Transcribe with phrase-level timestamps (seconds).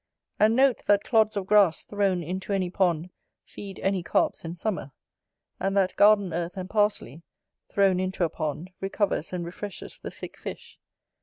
[0.39, 3.11] And note, that clods of grass thrown into any pond
[3.45, 4.93] feed any Carps in summer;
[5.59, 7.21] and that garden earth and parsley
[7.69, 10.79] thrown into a pond recovers and refreshes the sick fish.